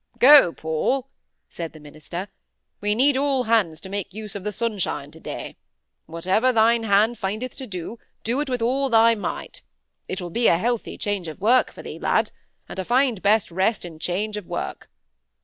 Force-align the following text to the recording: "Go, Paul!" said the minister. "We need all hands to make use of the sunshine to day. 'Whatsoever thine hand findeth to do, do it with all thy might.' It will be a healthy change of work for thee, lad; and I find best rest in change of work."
"Go, 0.17 0.51
Paul!" 0.51 1.09
said 1.47 1.73
the 1.73 1.79
minister. 1.79 2.27
"We 2.81 2.95
need 2.95 3.17
all 3.17 3.43
hands 3.43 3.79
to 3.81 3.89
make 3.89 4.15
use 4.15 4.33
of 4.33 4.43
the 4.43 4.51
sunshine 4.51 5.11
to 5.11 5.19
day. 5.19 5.57
'Whatsoever 6.07 6.51
thine 6.51 6.81
hand 6.85 7.19
findeth 7.19 7.55
to 7.57 7.67
do, 7.67 7.99
do 8.23 8.41
it 8.41 8.49
with 8.49 8.63
all 8.63 8.89
thy 8.89 9.13
might.' 9.13 9.61
It 10.07 10.19
will 10.19 10.31
be 10.31 10.47
a 10.47 10.57
healthy 10.57 10.97
change 10.97 11.27
of 11.27 11.39
work 11.39 11.71
for 11.71 11.83
thee, 11.83 11.99
lad; 11.99 12.31
and 12.67 12.79
I 12.79 12.83
find 12.83 13.21
best 13.21 13.51
rest 13.51 13.85
in 13.85 13.99
change 13.99 14.37
of 14.37 14.47
work." 14.47 14.89